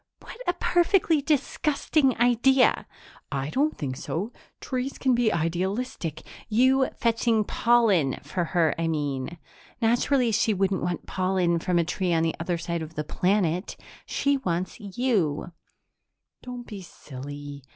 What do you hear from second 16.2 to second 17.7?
"Don't be silly.